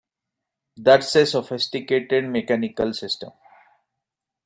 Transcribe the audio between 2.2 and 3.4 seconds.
mechanical system!